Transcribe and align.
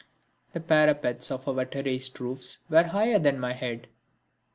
The 0.53 0.59
parapets 0.59 1.29
of 1.29 1.47
our 1.47 1.63
terraced 1.63 2.19
roofs 2.19 2.57
were 2.71 2.85
higher 2.85 3.19
than 3.19 3.39
my 3.39 3.53
head. 3.53 3.85